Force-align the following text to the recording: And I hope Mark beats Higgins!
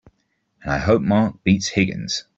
And 0.63 0.71
I 0.71 0.79
hope 0.79 1.03
Mark 1.03 1.43
beats 1.43 1.67
Higgins! 1.67 2.23